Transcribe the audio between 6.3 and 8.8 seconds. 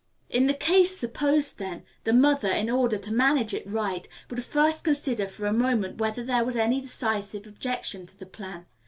was any decisive objection to the plan.